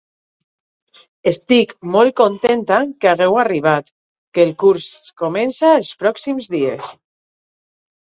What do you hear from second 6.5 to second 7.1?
dies...